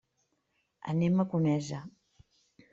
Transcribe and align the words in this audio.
Anem 0.95 1.23
a 1.23 1.27
Conesa. 1.35 1.85